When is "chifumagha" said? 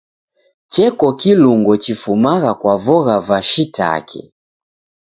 1.83-2.51